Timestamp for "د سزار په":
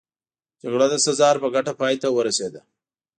0.89-1.47